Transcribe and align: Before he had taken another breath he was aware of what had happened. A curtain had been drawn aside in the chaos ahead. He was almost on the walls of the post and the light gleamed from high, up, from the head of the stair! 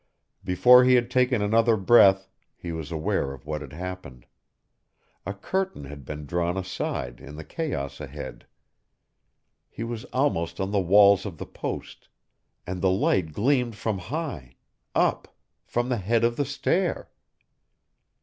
Before 0.43 0.83
he 0.83 0.95
had 0.95 1.11
taken 1.11 1.43
another 1.43 1.77
breath 1.77 2.27
he 2.57 2.71
was 2.71 2.91
aware 2.91 3.33
of 3.33 3.45
what 3.45 3.61
had 3.61 3.71
happened. 3.71 4.25
A 5.27 5.33
curtain 5.35 5.83
had 5.83 6.05
been 6.05 6.25
drawn 6.25 6.57
aside 6.57 7.19
in 7.21 7.35
the 7.35 7.43
chaos 7.43 8.01
ahead. 8.01 8.47
He 9.69 9.83
was 9.83 10.05
almost 10.05 10.59
on 10.59 10.71
the 10.71 10.79
walls 10.81 11.23
of 11.23 11.37
the 11.37 11.45
post 11.45 12.09
and 12.65 12.81
the 12.81 12.89
light 12.89 13.31
gleamed 13.31 13.75
from 13.75 13.99
high, 13.99 14.55
up, 14.95 15.35
from 15.67 15.89
the 15.89 15.97
head 15.97 16.23
of 16.23 16.35
the 16.35 16.45
stair! 16.45 17.11